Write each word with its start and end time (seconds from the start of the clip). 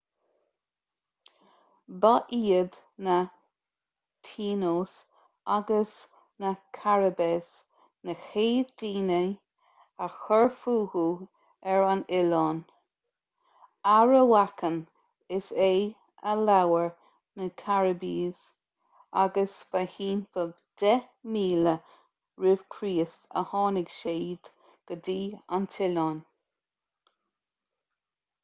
ba 2.03 2.11
iad 2.35 2.77
na 3.07 3.17
taínos 4.27 4.93
agus 5.55 5.91
na 6.43 6.51
caribes 6.77 7.49
na 8.07 8.13
chéad 8.29 8.71
daoine 8.81 9.19
a 10.05 10.07
chuir 10.15 10.47
fúthu 10.61 11.03
ar 11.73 11.85
an 11.89 12.01
oileán 12.21 12.61
arawakan 13.97 14.79
is 15.37 15.51
ea 15.67 15.75
a 16.31 16.33
labhair 16.47 16.89
na 17.41 17.49
caribes 17.63 18.41
agus 19.25 19.53
ba 19.75 19.83
timpeall 19.97 20.51
10,000 20.85 21.77
r.ch 22.47 23.29
a 23.41 23.45
tháinig 23.53 23.93
siad 23.99 24.49
go 24.89 24.97
dtí 25.09 25.19
an 25.59 25.69
t-oileán 25.75 26.19